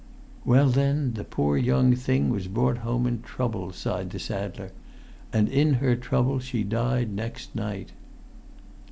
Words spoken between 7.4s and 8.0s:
night."